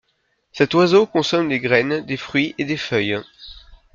[0.51, 3.21] Cet oiseau consomme des graines, des fruits et des feuilles.